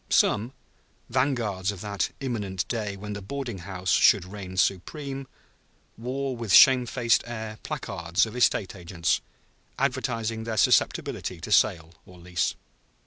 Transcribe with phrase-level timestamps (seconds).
[0.09, 0.53] Some,
[1.11, 5.27] vanguards of that imminent day when the boarding house should reign supreme,
[5.95, 9.21] wore with shamefaced air placards of estate agents,
[9.77, 12.55] advertising their susceptibility to sale or lease.